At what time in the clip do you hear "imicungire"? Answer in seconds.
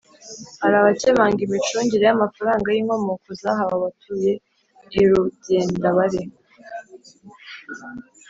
1.43-2.03